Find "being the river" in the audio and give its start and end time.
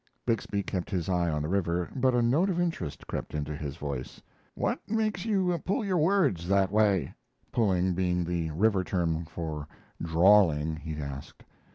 7.93-8.83